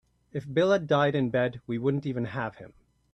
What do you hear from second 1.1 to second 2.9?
in bed we wouldn't even have him.